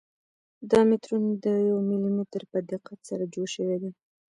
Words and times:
دا 0.71 0.79
مترونه 0.89 1.31
د 1.45 1.45
یو 1.69 1.77
ملي 1.89 2.11
متر 2.17 2.41
په 2.51 2.57
دقت 2.71 2.99
سره 3.09 3.23
جوړ 3.33 3.47
شوي 3.55 3.77
دي. 3.81 3.91